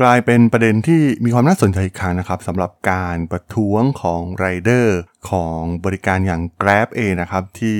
[0.00, 4.98] กลายเป็นประเด็นที่มีความน่าสนใจอีกครั้งนะครับสำหรับการประท้วงของไรเดอร์
[5.30, 7.78] ของบริการอย่าง Grab เองนะครับที่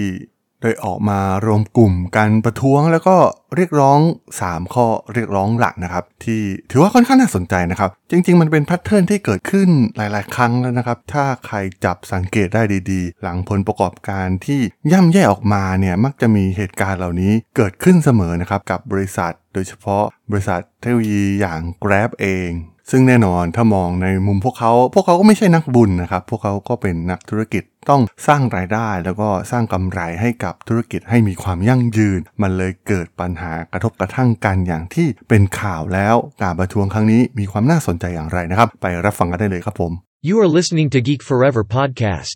[0.63, 3.17] ได้ออกมารวมกลุ่มกันประท้วงแล้วก็
[3.57, 4.01] เรียกร้อง
[4.39, 14.61] 3 ข้อเรียกร้องหลักนะครับ ที่ถือว่าค่อนข้างน่าสนใจนะครับ จริง ๆ มันเป็นแพทเทิร์นที่เกิดขึ้นหลาย ๆ ครั้งแล้วนะครับ ถ้าใครจับสังเกตได้ดีๆ หลังผลประกอบการที่
[14.93, 22.51] ย่ำแย่ออกมาเนี่ยมักจะมีเหตุการณ์เหล่านี้เกิดขึ้นเสมอนะครับกับบริษัท โดยเฉพาะบริษัทเทคโนโลยีอย่าง Grab เอง
[22.91, 39.93] ซึ่งแน่นอนถ้ามองในมุมพวกเขา พวกเขาก็ไม่ใช่นักบุญนะครับ พวกเขาก็เป็นนักธุรกิจต้องสร้างรายได้ แล้วก็สร้างกำไรให้กับธุรกิจให้มีความยั่งยืน มันเลยเกิดปัญหากระทบกระทั่งกันอย่างที่เป็นข่าวแล้วการประท้วงครั้งนี้มีความน่าสนใจอย่างไรนะครับ ไปรับฟังกันได้เลยครับผม
[40.29, 42.35] You are listening to Geek Forever podcast.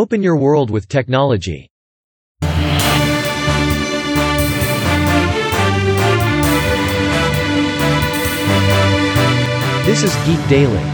[0.00, 1.60] Open your world with technology.
[9.98, 10.86] This is Geek Daily.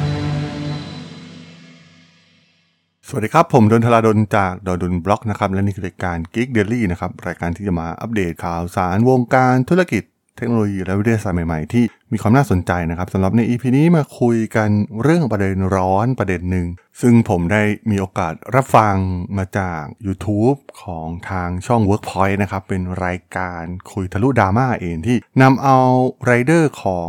[3.09, 10.03] สวัสดีครับ ผมดนทลาดนจากดนบล็อกนะครับ และนี่คือรายการ Geek Daily นะครับ รายการที่จะมาอัปเดตข่าวสารวงการธุรกิจ
[10.37, 14.71] เทคโนโลยีและวิทยาศาสตร์ใหม่ ๆ ที่มีความน่าสนใจนะครับสำหรับใน EP นี้มาคุยกัน
[15.03, 16.67] เรื่องประเด็นร้อนประเด็นหนึ่ง
[17.01, 18.97] ซึ่งผมได้มีโอกาสรับฟัง
[19.39, 25.79] มาจาก YouTube ของทางช่อง Workpoint นะครับ เป็นรายการคุยทะลุดราม่าเองที่นำเอา
[26.25, 27.01] ไรเดอร์ขอ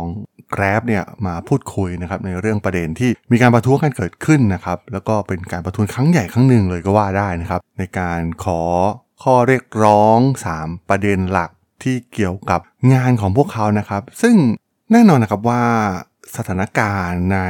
[0.54, 8.60] Grab เนี่ยมาพูดคุยนะครับในเรื่องประเด็นที่มีการประท้วงกันเกิดขึ้นนะครับแล้วก็เป็นการประท้วงครั้งใหญ่ครั้งหนึ่งเลยก็ว่าได้นะครับในการขอ
[9.22, 10.18] ข้อเรียกร้อง
[10.54, 11.50] 3 ประเด็นหลัก
[11.82, 12.60] ที่เกี่ยวกับ
[12.92, 14.36] งานของพวกเขานะครับ ซึ่ง
[14.92, 15.62] แน่นอนนะครับว่า
[16.38, 17.40] สถานการณ์ใน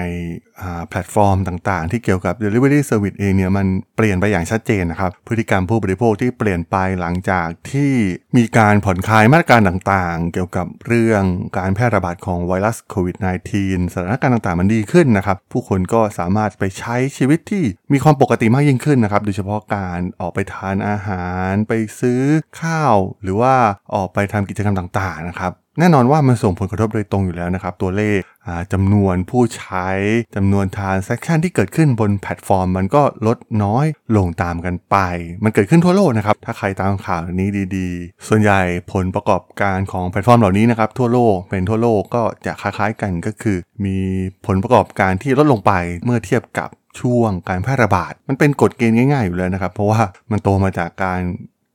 [0.89, 7.93] แพลตฟอร์มต่างๆ ที่เกี่ยวกับ Delivery Service เองเนี่ยมันเปลี่ยนไปอย่างชัดเจนนะครับ พฤติกรรมผู้บริโภคที่เปลี่ยนไปหลังจากที่
[8.37, 11.23] มีการผ่อนคลายมาตรการต่างๆ เกี่ยวกับเรื่อง
[11.59, 13.17] การแพร่ระบาดของไวรัสโควิด
[13.55, 22.23] -19 สถานการณ์ต่างๆ มันดีขึ้นนะครับ ผู้คนก็สามารถไปใช้ชีวิตที่มีความปกติมากยิ่งขึ้นนะครับ โดยเฉพาะการออกไปทานอาหาร ไปซื้อ
[22.61, 23.55] ข้าว หรือว่า
[23.95, 28.21] ออกไปทำกิจกรรมต่างๆ นะครับ แน่นอนว่ามันส่งผลกระทบโดยตรงอยู่แล้วนะครับ ตัวเลข
[28.73, 29.89] จำนวนผู้ใช้
[30.37, 33.87] จำนวน transaction ที่เกิดขึ้นบนแพลตฟอร์ม มันก็ลดน้อย
[34.17, 34.97] ลงตามกันไป
[35.45, 38.61] มันเกิดขึ้นทั่วโลกนะครับ ถ้าใครตามข่าวนี้ดีๆ ส่วนใหญ่
[38.93, 43.97] ผลประกอบการของแพลตฟอร์มเหล่านี้นะครับ ทั่วโลกเป็นทั่วโลกก็จะคล้ายๆกันก็คือ มี
[44.47, 45.73] ผลประกอบการที่ลดลงไป
[46.05, 46.69] เมื่อเทียบกับ
[47.01, 51.21] ช่วงการแพร่ระบาด มันเป็นกฎเกณฑ์ง่ายๆอยู่แล้วนะครับ เพราะว่ามันโตมาจากการ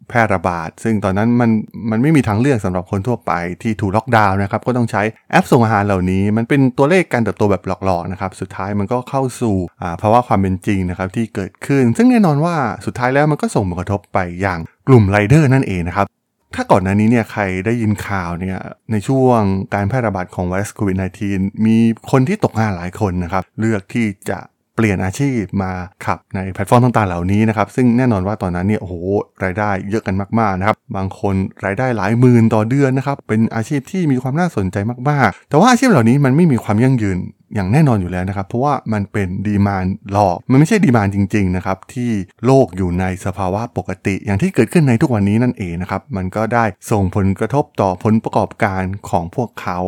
[0.10, 1.50] แพร่ระบาด ซึ่งตอนนั้นมัน
[1.90, 3.32] มันไม่มีทางเลือกสำหรับคนทั่วไป
[3.62, 9.56] ที่ถูกล็อกดาวน์นะครับก็ต้องใช้แอปส่งอาหารเหล่านี้ มันเป็นตัวเลขการเติบโตแบบหลอกๆนะครับสุดท้ายมันก็เข้าสู่
[10.02, 12.56] ภาวะความเป็นจริงนะครับที่เกิดขึ้น ซึ่งแน่นอนว่า
[12.86, 16.08] สุดท้ายแล้วมันก็ส่งผลกระทบไปอย่างกลุ่มไรเดอร์นั่นเองนะครับ
[16.56, 18.58] ถ้าก่อนหน้านี้เนี่ยใครได้ยินข่าวเนี่ย
[18.92, 19.40] ในช่วง
[19.74, 20.98] การแพร่ระบาดของไวรัสโควิด
[21.32, 21.78] -19 มี
[22.12, 24.40] คนที่ตกงานหลายคนนะครับ เลือกที่จะ
[24.80, 25.72] เปลี่ยนอาชีพมา
[26.06, 28.96] ขับในแพลตฟอร์มต่างๆเหล่านี้นะครับ ซึ่งแน่นอนว่าตอนนั้นเนี่ยโอ้โห
[29.44, 31.36] รายได้เยอะกันมากๆนะครับ บางคน
[31.66, 34.78] รายได้หลายหมื่นต่อเดือนนะครับ เป็นอาชีพที่มีความน่าสนใจ
[35.10, 37.18] มากๆ แต่ว่าอาชีพเหล่านี้มันไม่มีความยั่งยืน
[37.56, 42.12] อย่างแน่นอนอยู่แล้วนะครับ เพราะว่ามันเป็นดีมานหลอก มันไม่ใช่ดีมานจริงๆนะครับที่
[42.46, 49.80] โลกอยู่ในสภาวะปกติ อย่างที่เกิดขึ้นในทุกวันนี้นั่นเองนะครับ มันก็ได้ส่งผลกระทบต่อผลประกอบการของพวกเขา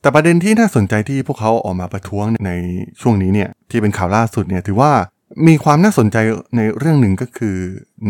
[0.00, 2.52] แต่ประเด็นที่น่าสนใจที่พวกเขาออกมาประท้วงใน
[3.00, 4.92] ช่วงนี้เนี่ยที่เป็นข่าวล่าสุดเนี่ยถือว่า
[5.46, 6.16] มีความน่าสนใจ
[6.56, 7.56] ในเรื่องหนึ่งก็คือ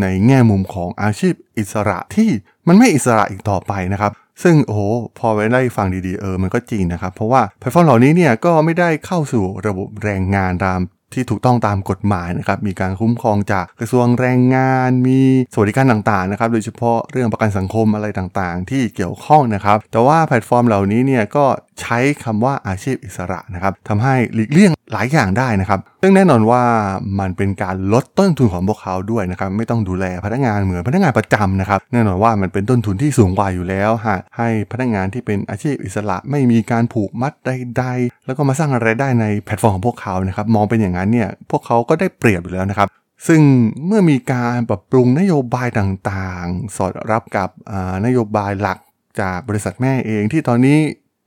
[0.01, 2.29] ในแง่มุมของอาชีพอิสระที่
[2.67, 4.11] มันไม่อิสระอีกต่อไปนะครับ
[4.43, 4.81] ซึ่งโอ้โห
[5.19, 10.79] พอไปได้ฟังดีๆเออมันก็จริงนะครับ เพราะว่าแพลตฟอร์มเหล่านี้เนี่ยก็ไม่ได้เข้าสู่ระบบแรงงานตาม
[11.13, 15.19] ที่ถูกต้องตามกฎหมายนะครับ มีการคุ้มครองจากกระทรวงแรงงาน มี
[15.53, 21.45] สวัสดิการต่างๆนะครับ โดยเฉพาะเรื่องประกันสังคมอะไรต่างๆ ที่เกี่ยวข้องนะครับ แต่ว่าแพลตฟอร์มเหล่านี้เนี่ยก็
[21.81, 26.63] ใช้คำว่าอาชีพอิสระนะครับทำให้หลีกเลี่ยง หลายอย่างได้นะครับ ซึ่งแน่นอนว่า
[27.19, 42.87] มันเป็นการลดต้นทุนของพวกเขาด้วยนะครับ ไม่ต้องดูแลพนักงานเหมือนพนักงานประจำนะครับ แน่นอนว่ามันเป็นต้นทุนที่สูงกว่าอยู่แล้วฮะให้พนักงานที่เป็นอาชีพอิสระไม่มีการผูกมัดใดๆ แล้วก็มาสร้างอะไรได้ในแพลตฟอร์มของพวกเขานะครับ มองเป็นอย่างนั้นเนี่ย พวกเขาก็ได้เปรียบอยู่แล้วนะครับ
[43.27, 43.41] ซึ่ง
[43.85, 47.49] เมื่อมีการปรับปรุงนโยบายต่างๆ สอดรับกับ
[48.05, 48.79] นโยบายหลัก
[49.21, 50.77] จากบริษัทแม่เองที่ตอนนี้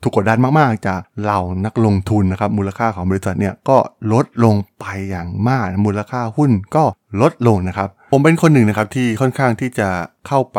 [0.04, 3.78] ถูกกดดันมากๆ จากเหล่านักลงทุนนะครับมูลค่าของบริษัทเนี่ยก็
[4.12, 6.84] ลดลงไปอย่างมาก มูลค่าหุ้นก็
[7.20, 9.88] ลดลงนะครับ ผมเป็นคนหนึ่งนะครับที่ค่อนข้างที่จะ
[10.28, 10.58] เข้าไป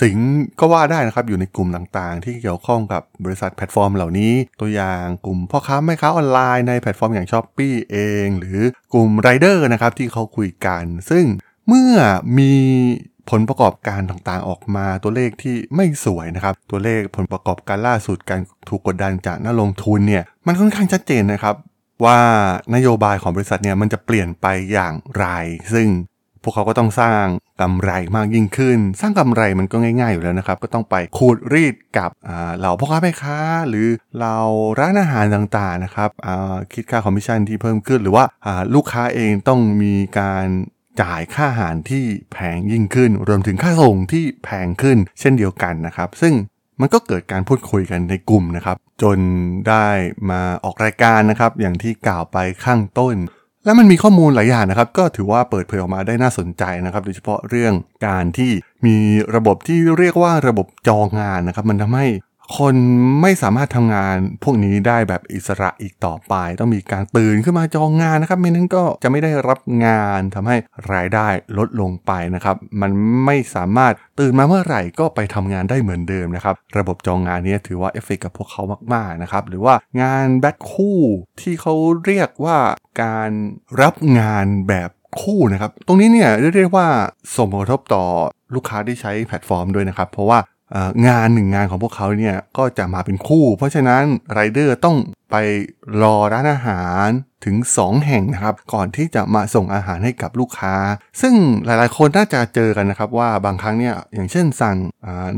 [0.00, 0.16] สิง
[0.60, 8.60] ก็ว่าได้นะครับอยู่ในกลุ่มต่างๆ ที่เกี่ยวข้องกับบริษัทแพลตฟอร์มเหล่านี้ ตัวอย่างกลุ่มพ่อค้าแม่ค้าออนไลน์ในแพลตฟอร์มอย่าง Shopee เอง หรือ
[8.94, 11.24] กลุ่มไรเดอร์นะครับที่เขาคุยกัน ซึ่ง
[11.68, 11.94] เมื่อ
[12.38, 12.54] มี
[13.30, 21.54] ผลประกอบการต่างๆออกมาตัวเลขที่ไม่สวยนะครับ ตัวเลขผลประกอบการล่าสุดการถูกกดดันจากนักลงทุนเนี่ยมันค่อนข้างชัดเจนนะครับ
[22.04, 22.18] ว่า
[22.74, 25.26] นโยบายของบริษัทเนี่ยมันจะเปลี่ยนไปอย่างไร
[25.74, 25.88] ซึ่ง
[26.42, 27.24] พวกเขาก็ต้องสร้าง
[27.60, 32.10] กำไรมากยิ่งขึ้น สร้างกำไรมันก็ง่ายๆอยู่แล้วนะครับ ก็ต้องไปขูดรีดกับ
[32.58, 33.38] เหล่าพ่อค้าแม่ค้า
[33.68, 34.36] หรือเหล่า
[34.78, 36.10] ร้านอาหารต่างๆนะครับ
[36.72, 38.24] คิดค่าคอมมิชชั่นที่เพิ่มขึ้น หรือว่า
[38.74, 40.46] ลูกค้าเองต้องมีการ
[41.00, 46.34] จ่ายค่าอาหารที่แพงยิ่งขึ้น รวมถึงค่าส่งที่แพงขึ้นเช่นเดียวกันนะครับ ซึ่ง
[46.80, 49.18] มันก็เกิดการพูดคุยกันในกลุ่มนะครับ จน
[49.68, 49.86] ได้
[50.30, 53.16] มาออกรายการนะครับ อย่างที่กล่าวไปข้างต้น
[53.64, 57.74] และมันมีข้อมูลหลายอย่างนะครับ ก็ถือว่าเปิดเผยออกมาได้น่าสนใจนะครับ โดยเฉพาะเรื่อง
[58.06, 58.50] การที่
[58.86, 58.96] มี
[59.34, 62.06] ระบบที่เรียกว่าระบบจองงานนะครับ มันทำให้
[62.58, 62.74] คน
[63.22, 70.56] ไม่สามารถทำงานพวกนี้ได้แบบอิสระอีกต่อไป ต้องมีการตื่นขึ้นมาจองงานนะครับ ไม่นั้นก็จะไม่ได้รับงานทำให้
[70.92, 72.90] รายได้ลดลงไปนะครับ มัน
[73.26, 78.62] ไม่สามารถตื่นมาเมื่อไหร่ก็ไปทำงานได้เหมือนเดิมนะครับ ระบบจองงานนี้ถือว่าเอฟเฟกกับพวกเขา
[78.94, 81.00] มากๆนะครับ หรือว่างานแบทคู่
[81.40, 81.74] ที่เขา
[82.06, 82.58] เรียกว่า
[83.02, 83.30] การ
[83.80, 84.90] รับงานแบบ
[85.22, 86.86] คู่นะครับ ตรงนี้เนี่ยเรียกว่า
[87.36, 88.04] ส่งผลกระทบต่อ
[88.54, 90.38] ลูกค้าที่ใช้แพลตฟอร์มด้วยนะครับ เพราะว่า
[91.06, 94.02] งานหนึ่งงานของพวกเขาเนี่ยก็จะมาเป็นคู่ เพราะฉะนั้น
[94.32, 94.96] ไรเดอร์ต้อง
[95.30, 95.36] ไป
[96.02, 97.06] รอร้านอาหาร
[97.44, 100.74] ถึง 2 แห่งนะครับ ก่อนที่จะมาส่งอาหารให้กับลูกค้า
[101.20, 101.34] ซึ่ง
[101.64, 104.76] หลายๆคนน่าจะเจอกันนะครับว่าบางครั้งเนี่ยอย่างเช่นสั่ง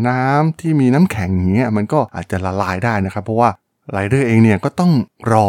[0.08, 3.50] น้ำที่มีน้ำแข็งอย่างเงี้ยมันก็อาจจะละลายได้นะครับ เพราะว่า
[3.92, 4.92] ไรเดอร์เองเนี่ยก็ต้อง
[5.32, 5.48] รอ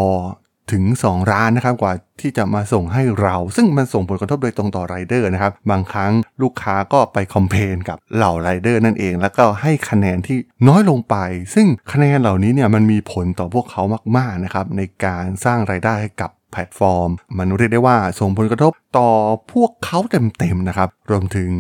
[0.71, 6.12] ถึง 2 ร้านนะครับกว่าที่จะมาส่งให้เรา ซึ่งมันส่งผลกระทบโดยตรงต่อไรเดอร์นะครับ บางครั้ง
[6.42, 10.38] ลูกค้าก็ไป complain กับเหล่าไรเดอร์นั่นเอง แล้วก็ให้คะแนนที่
[10.68, 11.15] น้อยลงไป
[11.56, 13.81] ซึ่งคะแนนเหล่านี้เนี่ยมันมีผลต่อพวกเขา
[14.18, 19.09] มากๆนะครับในการสร้างรายได้ให้กับแพลตฟอร์ม มันเรียกได้ว่าส่งผลกระทบต่อ
[19.54, 20.00] พวกเขา
[20.39, 21.51] เต็มๆนะครับ รวมถึง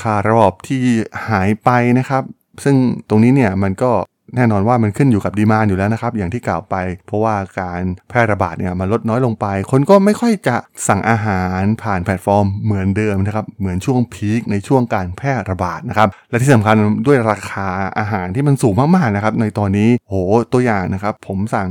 [0.00, 0.82] ค่าระบบที่
[1.28, 2.22] หายไปนะครับ
[2.64, 2.76] ซึ่ง
[3.08, 3.90] ตรงนี้เนี่ยมันก็
[4.36, 6.74] แน่นอนว่ามันขึ้นอยู่กับดีมานอยู่แล้วนะครับ อย่างที่กล่าวไป
[7.06, 10.56] เพราะว่าการแพร่ระบาดเนี่ยมันลดน้อยลงไป คนก็ไม่ค่อยจะ
[10.88, 16.76] สั่งอาหารผ่านแพลตฟอร์มเหมือนเดิมนะครับ เหมือนช่วงพีคในช่วงการแพร่ระบาดนะครับ และที่สำคัญ
[17.06, 17.68] ด้วยราคา
[17.98, 20.14] อาหารที่มันสูงมากๆนะครับ ในตอนนี้โห
[20.52, 21.70] ตัวอย่างนะครับ ผมสั่ง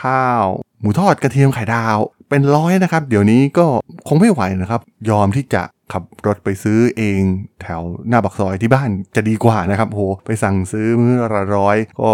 [0.00, 0.44] ข้าว
[0.80, 1.98] หมูทอดกระเทียมไข่ดาว
[2.30, 3.66] เป็นร้อยนะครับ เดี๋ยวนี้ก็
[4.08, 4.80] คงไม่ไหวนะครับ
[5.10, 7.22] ยอมที่จะ ขับรถไปซื้อเอง
[7.62, 12.12] แถวหน้าบักซอยที่บ้านจะดีกว่านะครับโหไปสั่งซื้อมื้อละร้อยก็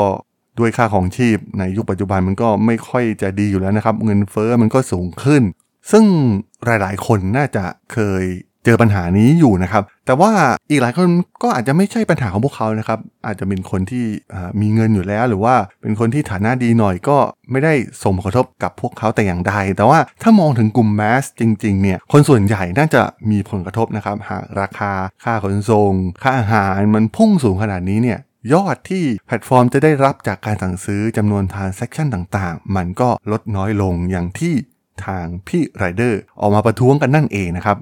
[0.58, 5.42] ด้วยค่าของชีพในยุคปัจจุบันมันก็ไม่ค่อยจะดีอยู่แล้วนะครับ เงินเฟอ้อมันก็สูงขึ้น
[5.90, 6.04] ซึ่ง
[6.64, 8.24] หลายๆ คนน่าจะเคย
[8.64, 10.30] เจอปัญหานี้อยู่นะครับ แต่ว่า
[10.70, 11.08] อีกหลายคน
[11.42, 14.04] ก็อาจจะไม่ใช่ปัญหาของพวกเขานะครับ อาจจะเป็นคนที่
[14.60, 17.18] มีเงินอยู่แล้ว หรือว่าเป็นคนที่ฐานะดีหน่อยก็
[17.50, 24.92] ไม่ได้ส่งผลกระทบกับพวกเขาแต่อย่างใด แต่ว่าถ้ามองถึงกลุ่ม mass จริงๆเนี่ย คนส่วนใหญ่น่าจะมีผลกระทบนะครับ หากราคา
[25.24, 25.92] ค่าขนส่ง
[26.22, 28.18] ค่าอาหารมันพุ่งสูงขนาดนี้เนี่ย
[28.52, 34.54] ยอดที่แพลตฟอร์มจะได้รับจากการสั่งซื้อจำนวน transaction ต่างๆ มันก็ลดน้อยลงอย่างที่
[35.06, 37.78] ทางพี่ไรเดอร์ออกมาประท้วงกันนั่นเองนะครับ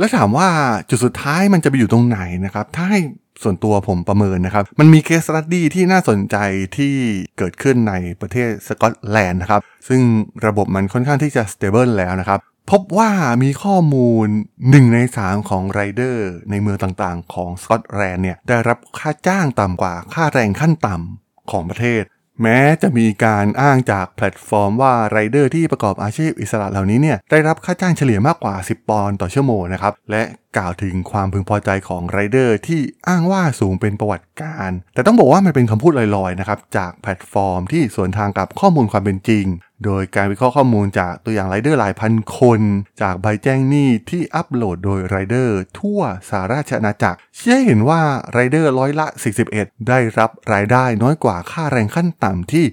[0.00, 0.48] แล้วถามว่า
[0.90, 3.00] จุดสุดท้ายมันจะไปอยู่ตรงไหนนะครับ ถ้าให้
[3.42, 6.36] ส่วนตัวผมประเมินนะครับ มันมี case study ที่น่าสนใจ
[6.76, 6.94] ที่
[7.38, 10.00] เกิดขึ้นในประเทศสกอตแลนด์นะครับ ซึ่ง
[10.46, 13.10] ระบบมันค่อนข้างที่จะ stable แล้วนะครับ พบว่า
[13.42, 14.26] มีข้อมูล
[14.60, 22.02] 1 ใน 3 ของไรเดอร์ในเมืองต่างๆ ของสกอตแลนด์เนี่ยได้รับค่าจ้างต่ำกว่าค่าแรงขั้นต่ำของประเทศ
[22.42, 30.22] แม้จะมีการอ้างจากแพลตฟอร์มว่าไรเดอร์ที่ประกอบอาชีพอิสระเหล่านี้เนี่ยได้รับค่าจ้างเฉลี่ยมากกว่า 10 ปอนด์ต่อชั่วโมงนะครับและ
[30.56, 39.46] กล่าวถึงความพึงพอใจของไรเดอร์ที่อ้างว่าสูงเป็นประวัติการณ์ แต่ต้องบอกว่ามันเป็นคำพูดลอยๆนะครับจากแพลตฟอร์มที่สวนทางกับข้อมูลความเป็นจริง
[39.84, 42.60] โดยการวิเคราะห์ข้อมูลจากตัวอย่างไรเดอร์หลายพันคน
[43.02, 48.00] จากใบแจ้งหนี้ที่อัปโหลดโดยไรเดอร์ทั่วสหราชอาณาจักรชี้ให้เห็นว่า
[48.32, 49.06] ไรเดอร์ร้อยละ
[49.46, 52.64] 41 ได้รับรายได้น้อยกว่าค่าแรงขั้นต่ำที่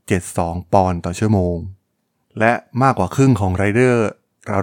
[0.00, 1.56] 8.72 ปอนด์ต่อชั่วโมง
[2.38, 2.52] และ
[2.82, 4.06] มากกว่าครึ่งของไรเดอร์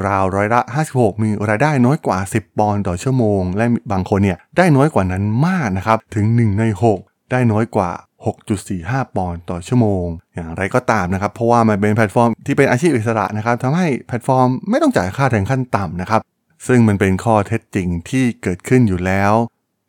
[0.08, 6.64] ราวๆร้อยละ 56 มีรายได้น้อยกว่า 10 ปอนด์ต่อชั่วโมง และบางคนเนี่ยได้น้อยกว่านั้นมากนะครับ ถึง 1 ใน
[6.98, 7.92] 6 ได้น้อยกว่า
[8.50, 16.22] 6.45 ปอนด์ต่อชั่วโมง อย่างไรก็ตามนะครับ เพราะว่ามันเป็นแพลตฟอร์มที่เป็นอาชีพอิสระนะครับทำให้แพลตฟอร์มไม่ต้องจ่ายค่าแรงขั้นต่ำนะครับ
[16.68, 19.34] ซึ่งมันเป็นข้อเท็จจริงที่เกิดขึ้นอยู่แล้ว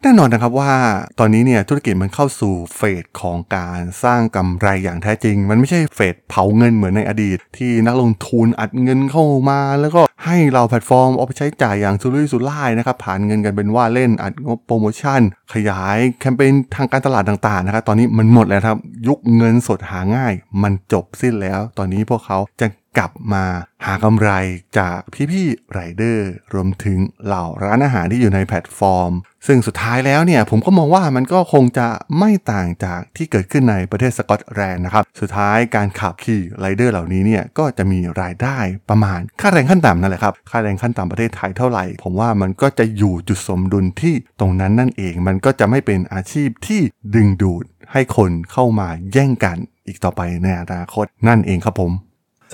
[0.05, 0.73] แน่นอนนะครับว่า
[1.19, 15.21] ตอนนี้เนี่ยธุรกิจมันเข้าสู่เฟสของการสร้างกำไรอย่างแท้จริง มันไม่ใช่เฟสเผาเงินเหมือนในอดีต ที่นักลงทุนอัดเงินเข้ามา แล้วก็ให้เราแพลตฟอร์มเอาไปใช้จ่ายอย่างสุรุ่ยสุร่ายนะครับผ่านเงินกันเป็นว่าเล่นอัดงบโปรโมชั่น
[15.55, 18.79] ขยายแคมเปญทางการตลาดต่างๆนะครับตอนนี้มันหมดแล้วครับ
[19.09, 22.67] ยุคเงินสดหาง่าย มันจบสิ้นแล้ว ตอนนี้พวกเขาจะ
[22.99, 23.45] กลับมา
[23.87, 24.31] หากำไร
[24.79, 24.99] จาก
[25.33, 29.13] พี่ๆไรเดอร์รวมถึงเหล่าร้านอาหารที่อยู่ในแพลตฟอร์ม
[29.47, 38.59] ซึ่งสุดท้ายแล้วเนี่ยผมก็มองว่ามันก็คงจะไม่ต่างจากที่เกิดขึ้นในประเทศสกอตแลนด์นะครับ สุดท้ายการขับขี่ไรเดอร์เหล่านี้เนี่ยก็จะมีรายได้
[38.91, 46.81] ประมาณ ค่าแรงขั้นต่ำนั่นแหละครับ ค่าแรงขั้นต่ำประเทศไทยเท่าไหร่ ผมว่ามันก็จะอยู่จุดสมดุลที่ตรงนั้นนั่นเอง มันก็จะไม่เป็นอาชีพที่
[47.15, 49.57] ดึงดูดให้คนเข้ามาแย่งกัน
[49.87, 51.93] อีกต่อไปในอนาคตนั่นเองครับผม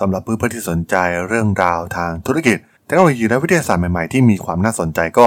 [0.01, 0.97] สำหรับเพื่อนๆที่สนใจ
[1.29, 5.27] เรื่องราวทางธุรกิจเทคโนโลยีและวิทยาศาสตร์ใหม่ๆที่มีความน่าสนใจก็